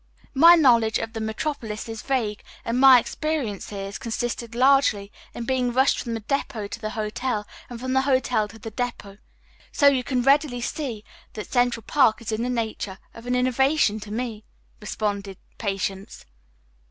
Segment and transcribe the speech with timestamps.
[0.33, 5.43] "My knowledge of the metropolis is vague, and my experience here has consisted largely in
[5.43, 9.19] being rushed from the depot to the hotel, and from the hotel to the depot.
[9.71, 13.99] So you can readily see that Central Park is in the nature of an innovation,
[13.99, 14.43] to me,"
[14.79, 16.25] responded Patience.